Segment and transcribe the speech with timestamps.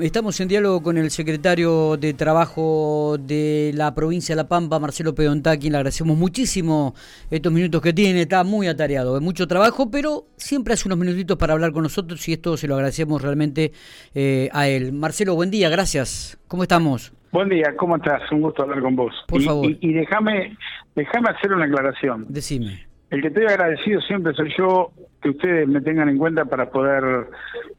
[0.00, 5.14] Estamos en diálogo con el secretario de Trabajo de la provincia de La Pampa, Marcelo
[5.14, 6.94] Pedontá, quien le agradecemos muchísimo
[7.30, 8.22] estos minutos que tiene.
[8.22, 12.26] Está muy atareado, de mucho trabajo, pero siempre hace unos minutitos para hablar con nosotros
[12.28, 13.72] y esto se lo agradecemos realmente
[14.14, 14.92] eh, a él.
[14.92, 16.38] Marcelo, buen día, gracias.
[16.48, 17.12] ¿Cómo estamos?
[17.32, 18.22] Buen día, ¿cómo estás?
[18.32, 19.14] Un gusto hablar con vos.
[19.28, 19.70] Por favor.
[19.80, 20.56] Y, déjame,
[20.96, 22.24] déjame hacer una aclaración.
[22.28, 22.89] Decime.
[23.10, 27.26] El que estoy agradecido siempre soy yo, que ustedes me tengan en cuenta para poder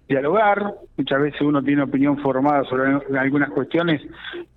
[0.08, 0.74] dialogar.
[0.98, 4.02] Muchas veces uno tiene opinión formada sobre algunas cuestiones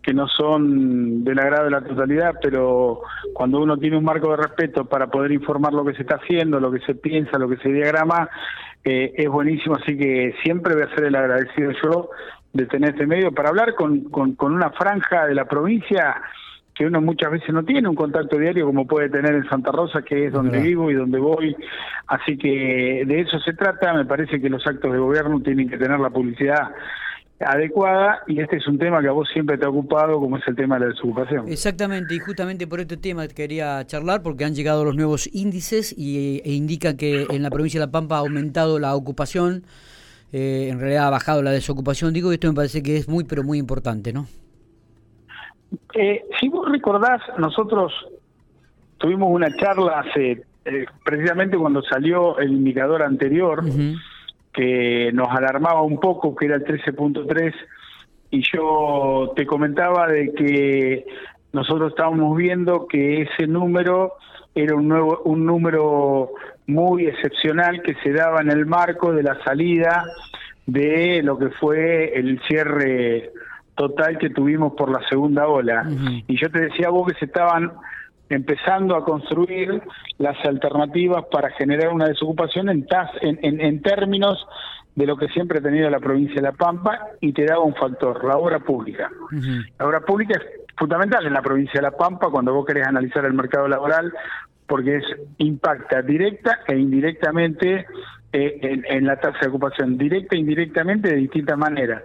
[0.02, 4.36] que no son del agrado de la totalidad, pero cuando uno tiene un marco de
[4.36, 7.56] respeto para poder informar lo que se está haciendo, lo que se piensa, lo que
[7.58, 8.28] se diagrama,
[8.82, 9.76] eh, es buenísimo.
[9.76, 12.10] Así que siempre voy a ser el agradecido yo
[12.52, 16.20] de tener este medio para hablar con, con, con una franja de la provincia
[16.74, 20.02] que uno muchas veces no tiene un contacto diario como puede tener en Santa Rosa,
[20.02, 21.56] que es donde vivo y donde voy.
[22.08, 23.94] Así que de eso se trata.
[23.94, 26.72] Me parece que los actos de gobierno tienen que tener la publicidad
[27.40, 30.42] adecuada y este es un tema que a vos siempre te ha ocupado como es
[30.46, 31.48] el tema de la desocupación.
[31.48, 36.40] Exactamente, y justamente por este tema quería charlar porque han llegado los nuevos índices y,
[36.44, 39.64] e indican que en la provincia de La Pampa ha aumentado la ocupación,
[40.32, 43.42] eh, en realidad ha bajado la desocupación, digo, esto me parece que es muy pero
[43.42, 44.26] muy importante, ¿no?
[45.94, 47.92] Eh, si vos recordás, nosotros
[48.98, 53.62] tuvimos una charla hace, eh, precisamente cuando salió el indicador anterior,
[54.52, 57.54] que nos alarmaba un poco, que era el 13.3,
[58.30, 61.06] y yo te comentaba de que
[61.52, 64.14] nosotros estábamos viendo que ese número
[64.54, 66.30] era un nuevo un número
[66.66, 70.04] muy excepcional que se daba en el marco de la salida
[70.66, 73.30] de lo que fue el cierre
[73.74, 75.86] total que tuvimos por la segunda ola.
[76.26, 77.72] Y yo te decía vos que se estaban
[78.28, 79.82] empezando a construir
[80.18, 82.86] las alternativas para generar una desocupación en,
[83.20, 84.46] en, en, términos
[84.94, 87.74] de lo que siempre ha tenido la provincia de La Pampa y te daba un
[87.74, 89.10] factor, la obra pública.
[89.78, 93.24] La obra pública es fundamental en la provincia de La Pampa cuando vos querés analizar
[93.24, 94.12] el mercado laboral
[94.66, 95.04] porque es
[95.38, 97.86] impacta directa e indirectamente
[98.32, 102.02] eh, en, en, la tasa de ocupación, directa e indirectamente de distintas maneras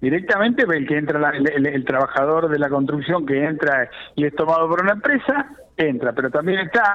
[0.00, 4.82] directamente el que entra el, trabajador de la construcción que entra y es tomado por
[4.82, 6.12] una empresa entra.
[6.12, 6.94] Pero también está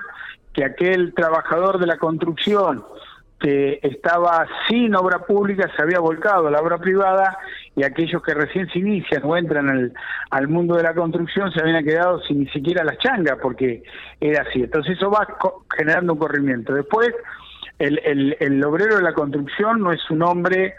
[0.53, 2.83] que aquel trabajador de la construcción
[3.39, 7.37] que estaba sin obra pública se había volcado a la obra privada
[7.75, 9.93] y aquellos que recién se inician o entran al,
[10.29, 13.83] al mundo de la construcción se habían quedado sin ni siquiera las changas porque
[14.21, 14.61] era así.
[14.61, 15.27] Entonces eso va
[15.75, 16.73] generando un corrimiento.
[16.73, 17.09] Después
[17.79, 20.75] el, el, el obrero de la construcción no es un hombre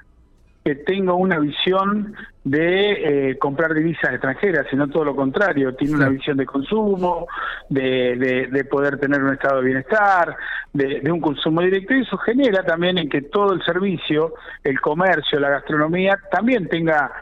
[0.65, 6.09] que tenga una visión de eh, comprar divisas extranjeras, sino todo lo contrario, tiene una
[6.09, 7.27] visión de consumo,
[7.69, 10.35] de, de, poder tener un estado de bienestar,
[10.73, 15.39] de, un consumo directo, y eso genera también en que todo el servicio, el comercio,
[15.39, 17.13] la gastronomía, también tenga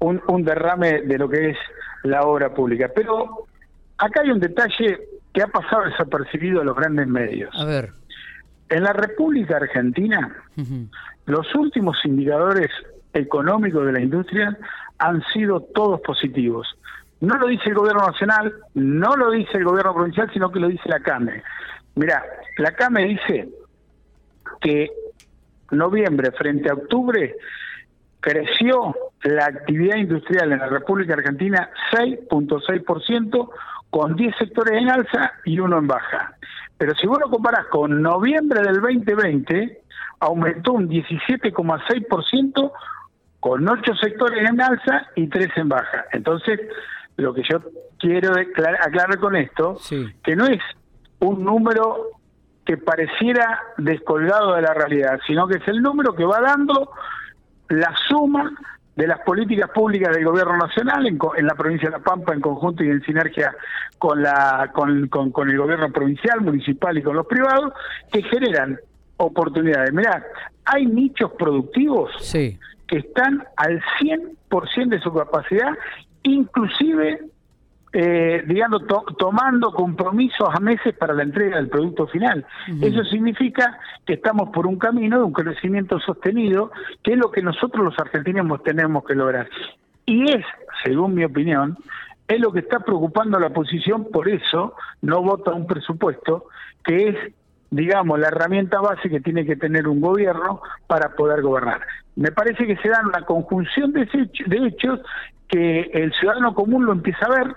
[0.00, 1.58] un, un derrame de lo que es
[2.02, 2.90] la obra pública.
[2.94, 3.46] Pero
[3.96, 5.00] acá hay un detalle
[5.32, 7.50] que ha pasado desapercibido a los grandes medios.
[7.58, 7.92] A ver.
[8.68, 10.36] En la República Argentina,
[11.26, 12.68] los últimos indicadores
[13.12, 14.56] económicos de la industria
[14.98, 16.68] han sido todos positivos.
[17.20, 20.68] No lo dice el gobierno nacional, no lo dice el gobierno provincial, sino que lo
[20.68, 21.42] dice la CAME.
[21.96, 22.22] Mira,
[22.58, 23.48] la CAME dice
[24.60, 24.90] que
[25.70, 27.34] noviembre frente a octubre
[28.20, 33.50] creció la actividad industrial en la República Argentina 6.6%,
[33.90, 36.36] con 10 sectores en alza y uno en baja.
[36.78, 39.82] Pero si vos lo comparás con noviembre del 2020,
[40.20, 42.72] aumentó un 17,6%
[43.40, 46.04] con ocho sectores en alza y tres en baja.
[46.12, 46.60] Entonces,
[47.16, 47.60] lo que yo
[47.98, 49.78] quiero aclarar con esto,
[50.22, 50.60] que no es
[51.20, 52.08] un número
[52.64, 56.90] que pareciera descolgado de la realidad, sino que es el número que va dando
[57.68, 58.52] la suma
[58.96, 62.84] de las políticas públicas del gobierno nacional en, la provincia de La Pampa en conjunto
[62.84, 63.54] y en sinergia
[63.98, 67.72] con la con, con, el gobierno provincial, municipal y con los privados
[68.12, 68.78] que generan
[69.16, 69.92] oportunidades.
[69.92, 70.24] Mirá,
[70.64, 72.10] hay nichos productivos
[72.90, 75.70] que están al 100% de su capacidad,
[76.24, 77.20] inclusive,
[77.92, 78.82] eh, digamos,
[79.16, 82.44] tomando compromisos a meses para la entrega del producto final.
[82.82, 86.72] Eso significa que estamos por un camino de un crecimiento sostenido,
[87.04, 89.48] que es lo que nosotros los argentinos tenemos que lograr.
[90.04, 90.44] Y es,
[90.84, 91.78] según mi opinión,
[92.26, 96.46] es lo que está preocupando a la oposición, por eso no vota un presupuesto
[96.84, 97.16] que es
[97.70, 101.80] digamos, la herramienta base que tiene que tener un gobierno para poder gobernar.
[102.16, 104.08] Me parece que se dan una conjunción de,
[104.66, 105.00] hechos
[105.48, 107.56] que el ciudadano común lo empieza a ver.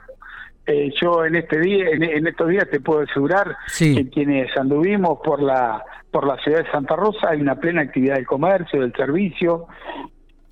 [0.66, 5.42] Eh, yo en este día, en, estos días te puedo asegurar que quienes anduvimos por
[5.42, 9.66] la por la ciudad de Santa Rosa hay una plena actividad del comercio, del servicio,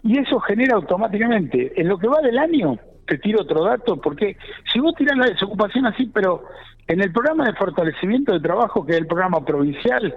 [0.02, 2.80] y eso genera automáticamente, en lo que va del año,
[3.12, 4.38] te tiro otro dato, porque
[4.72, 6.46] si vos tirás la desocupación así, pero
[6.88, 10.16] en el programa de fortalecimiento de trabajo, que es el programa provincial,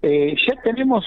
[0.00, 1.04] eh, ya tenemos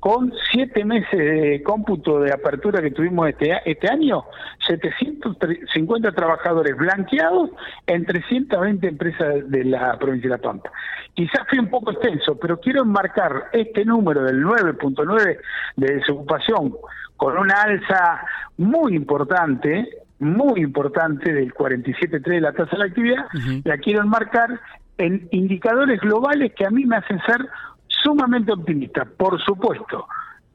[0.00, 4.24] con siete meses de cómputo de apertura que tuvimos este, este año,
[4.66, 7.50] 750 trabajadores blanqueados
[7.86, 10.70] en 320 empresas de la provincia de La Pampa.
[11.14, 15.38] Quizás fue un poco extenso, pero quiero enmarcar este número del 9.9
[15.76, 16.74] de desocupación
[17.16, 18.26] con una alza
[18.58, 19.88] muy importante,
[20.22, 23.26] muy importante del 47.3 de la tasa de la actividad,
[23.64, 24.60] la quiero enmarcar
[24.98, 27.46] en indicadores globales que a mí me hacen ser
[27.88, 30.06] sumamente optimista, por supuesto.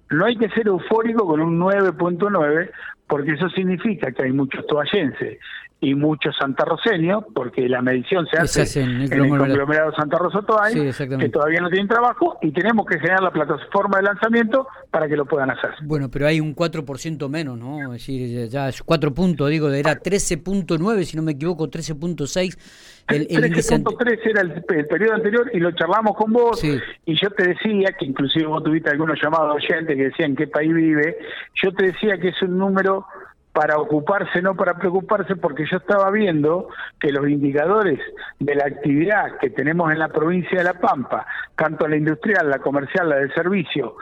[0.10, 2.72] No hay que ser eufórico con un 9.9,
[3.07, 5.39] porque eso significa que hay muchos toallenses
[5.80, 11.30] y muchos santarroseños, porque la medición se hace, en, el conglomerado Santa Rosa Toay, que
[11.30, 15.25] todavía no tienen trabajo, y tenemos que generar la plataforma de lanzamiento para que lo
[15.25, 15.71] puedan hacer.
[15.83, 17.94] Bueno, pero hay un 4% menos, ¿no?
[17.94, 22.57] Es decir, ya es 4 puntos, digo, era 13.9, si no me equivoco, 13.6
[23.07, 28.06] 13.3 era el, periodo anterior y lo charlamos con vos y yo te decía que
[28.06, 31.18] inclusive vos tuviste algunos llamados oyentes que decían qué país vive,
[31.56, 32.97] yo te decía que es un número
[33.57, 36.69] para ocuparse, no para preocuparse, porque yo estaba viendo
[37.00, 38.00] que los indicadores
[38.38, 41.25] de la actividad que tenemos en la provincia de La Pampa,
[41.56, 43.95] tanto la industrial, la comercial, la de servicio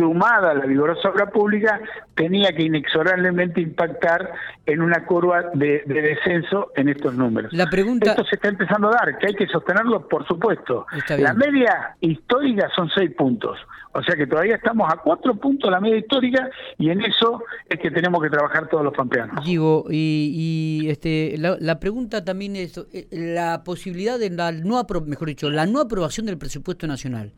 [0.00, 1.78] sumada a la vigorosa obra pública,
[2.14, 4.32] tenía que inexorablemente impactar
[4.64, 7.52] en una curva de, descenso en estos números.
[7.52, 8.10] La pregunta...
[8.10, 10.86] Esto se está empezando a dar, que hay que sostenerlo, por supuesto.
[11.18, 13.58] La media histórica son seis puntos,
[13.92, 16.48] o sea que todavía estamos a cuatro puntos de la media histórica
[16.78, 19.44] y en eso es que tenemos que trabajar todos los pampeanos.
[19.44, 25.50] Digo, y, este, la, pregunta también es eh, la posibilidad de la no, mejor dicho,
[25.50, 27.32] la no aprobación del presupuesto nacional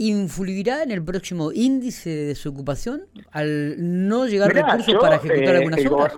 [0.00, 3.02] influirá en el próximo índice de desocupación
[3.32, 6.14] al no llegar recursos para ejecutar eh, algunas el obras?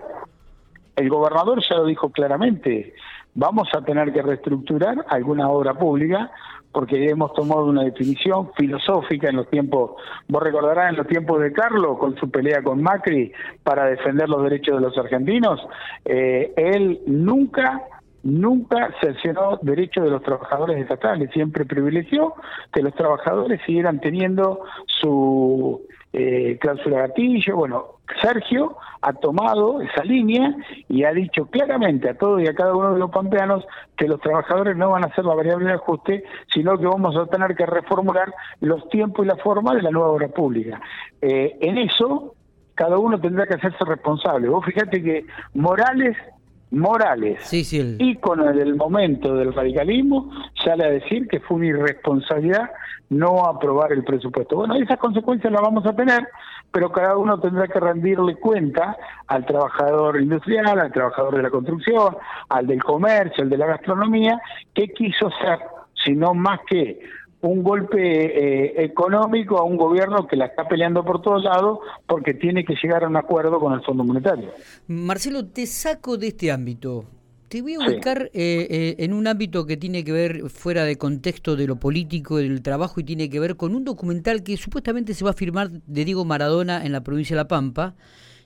[0.94, 2.94] el gobernador ya lo dijo claramente,
[3.34, 6.30] vamos a tener que reestructurar alguna obra pública
[6.70, 9.92] porque hemos tomado una definición filosófica en los tiempos,
[10.28, 13.32] vos recordarás en los tiempos de Carlos, con su pelea con Macri
[13.64, 15.60] para defender los derechos de los argentinos,
[16.04, 17.82] eh, él nunca
[18.22, 22.34] nunca cercenó derechos de los trabajadores estatales, siempre privilegió
[22.72, 25.82] que los trabajadores siguieran teniendo su
[26.12, 27.56] eh, cláusula gatillo.
[27.56, 27.84] Bueno,
[28.20, 30.54] Sergio ha tomado esa línea
[30.88, 33.64] y ha dicho claramente a todos y a cada uno de los pampeanos
[33.96, 37.26] que los trabajadores no van a ser la variable de ajuste, sino que vamos a
[37.26, 40.80] tener que reformular los tiempos y la forma de la nueva obra pública.
[41.20, 42.34] Eh, en eso,
[42.74, 44.48] cada uno tendrá que hacerse responsable.
[44.48, 46.16] Vos fíjate que Morales
[46.72, 50.30] Morales, sí, sí, ícono del momento del radicalismo,
[50.64, 52.70] sale a decir que fue una irresponsabilidad
[53.10, 54.56] no aprobar el presupuesto.
[54.56, 56.26] Bueno, esas consecuencias las vamos a tener,
[56.70, 58.96] pero cada uno tendrá que rendirle cuenta
[59.26, 62.16] al trabajador industrial, al trabajador de la construcción,
[62.48, 64.40] al del comercio, al de la gastronomía,
[64.72, 65.58] qué quiso ser,
[66.04, 67.00] sino más que
[67.42, 72.34] un golpe eh, económico a un gobierno que la está peleando por todos lados porque
[72.34, 74.50] tiene que llegar a un acuerdo con el Fondo Monetario.
[74.86, 77.04] Marcelo, te saco de este ámbito.
[77.48, 80.96] Te voy a ubicar eh, eh, en un ámbito que tiene que ver fuera de
[80.96, 85.12] contexto de lo político, del trabajo y tiene que ver con un documental que supuestamente
[85.12, 87.94] se va a firmar de Diego Maradona en la provincia de La Pampa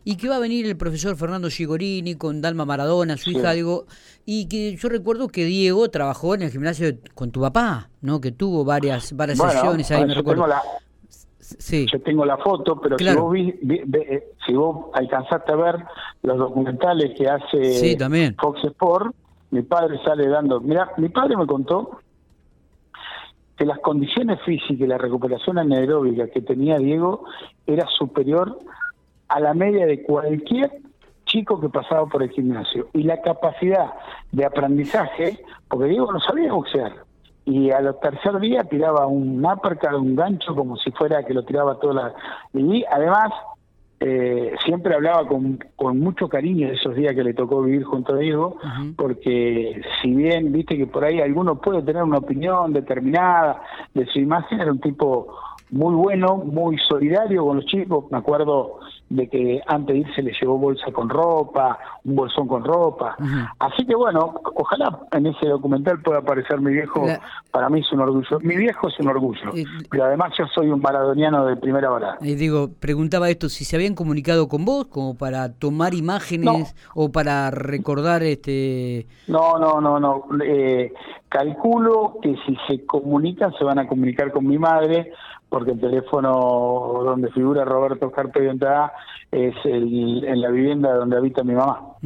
[0.08, 3.86] y que va a venir el profesor Fernando Gigorini con Dalma Maradona, su hija, digo,
[4.24, 8.20] y que yo recuerdo que Diego trabajó en el gimnasio con tu papá, ¿no?
[8.20, 10.44] Que tuvo varias varias sesiones ahí, me recuerdo.
[10.44, 10.62] Tengo la,
[11.40, 11.86] sí.
[11.92, 15.84] Yo tengo la foto, pero si, vos eh, si vos alcanzaste a ver
[16.22, 17.98] los documentales que hace
[18.38, 19.12] Fox Sport,
[19.50, 20.60] mi padre sale dando...
[20.60, 21.98] Mira, mi padre me contó
[23.56, 27.24] que las condiciones físicas y la recuperación anaeróbica que tenía Diego
[27.66, 28.56] era superior
[29.28, 30.70] a la media de cualquier
[31.24, 32.88] chico que pasaba por el gimnasio.
[32.92, 33.92] Y la capacidad
[34.32, 36.92] de aprendizaje, porque Diego no sabía boxear,
[37.44, 41.44] y a los tercer día tiraba un uppercut, un gancho, como si fuera que lo
[41.44, 42.14] tiraba toda la...
[42.52, 43.32] Y además,
[44.00, 48.14] eh, siempre hablaba con, con mucho cariño de esos días que le tocó vivir junto
[48.14, 48.58] a Diego,
[48.96, 53.62] porque si bien, viste que por ahí alguno puede tener una opinión determinada
[53.94, 55.28] de su imagen, era un tipo
[55.70, 58.04] muy bueno, muy solidario con los chicos.
[58.10, 62.64] Me acuerdo de que antes de irse le llevó bolsa con ropa, un bolsón con
[62.64, 63.16] ropa.
[63.58, 67.06] Así que bueno, ojalá en ese documental pueda aparecer mi viejo.
[67.50, 68.38] Para mí es un orgullo.
[68.40, 69.52] Mi viejo es un orgullo.
[69.90, 72.18] pero además yo soy un maradoniano de primera hora.
[72.20, 77.10] Y digo, preguntaba esto, si se habían comunicado con vos como para tomar imágenes o
[77.10, 79.06] para recordar este...
[79.28, 80.24] No, no, no, no.
[80.44, 80.92] Eh,
[81.28, 85.12] calculo que si se comunican se van a comunicar con mi madre,
[85.48, 88.48] porque el teléfono donde figura Roberto Carpe
[89.32, 91.96] es el, en la vivienda donde habita mi mamá.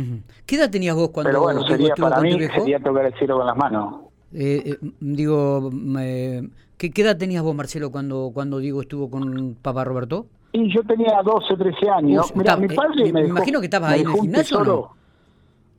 [0.46, 3.46] ¿Qué edad tenías vos cuando Pero bueno, sería para mí sería tocar el cielo con
[3.46, 3.94] las manos.
[4.32, 5.70] Eh, eh, digo,
[6.76, 10.26] ¿qué, edad tenías vos, Marcelo, cuando, cuando Diego estuvo con papá Roberto?
[10.52, 12.32] Y yo tenía 12, 13 años.
[12.34, 14.90] Mira, mi padre eh, me, imagino que estabas ahí en el gimnasio.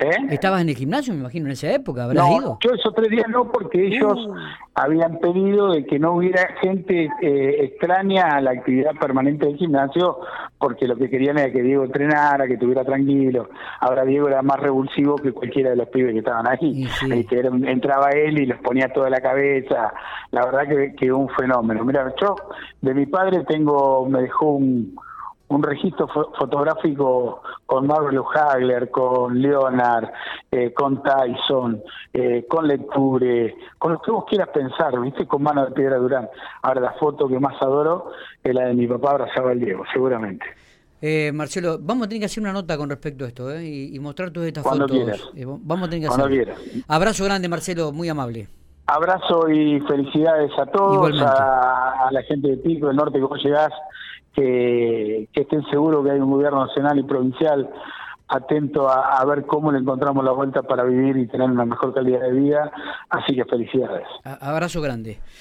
[0.02, 0.18] ¿Eh?
[0.32, 2.06] ¿Estabas en el gimnasio, me imagino, en esa época?
[2.06, 4.34] ¿Habrás no, Yo esos tres días no, porque ellos uh.
[4.74, 10.18] habían pedido de que no hubiera gente eh, extraña a la actividad permanente del gimnasio,
[10.58, 13.50] porque lo que querían era que Diego entrenara, que estuviera tranquilo.
[13.80, 16.88] Ahora Diego era más revulsivo que cualquiera de los pibes que estaban ahí.
[17.30, 19.94] que entraba él y los ponía toda la cabeza.
[20.32, 21.86] La verdad que, que un fenómeno.
[21.86, 22.36] Mira, yo
[22.82, 24.96] de mi padre tengo, me dejó un
[25.52, 30.10] un registro fotográfico con Marvel Hagler, con Leonard,
[30.50, 31.82] eh, con Tyson,
[32.14, 35.28] eh, con Lecture, con lo que vos quieras pensar, ¿viste?
[35.28, 36.30] Con mano de piedra Durán.
[36.62, 38.12] Ahora la foto que más adoro
[38.44, 40.46] es la de mi papá abrazaba al Diego, seguramente.
[41.02, 43.66] Eh, Marcelo, vamos a tener que hacer una nota con respecto a esto ¿eh?
[43.66, 45.32] y, mostrar todas estas Cuando fotos.
[45.34, 45.58] Quieras.
[45.64, 46.54] vamos a tener que Cuando
[46.88, 48.48] Abrazo grande, Marcelo, muy amable.
[48.86, 53.72] Abrazo y felicidades a todos, a, la gente de Pico, del norte que vos llegás
[54.34, 57.70] que, estén seguros que hay un gobierno nacional y provincial
[58.28, 62.22] atento a, ver cómo le encontramos la vuelta para vivir y tener una mejor calidad
[62.22, 62.72] de vida.
[63.10, 64.08] Así que felicidades.
[64.24, 65.20] abrazo grande.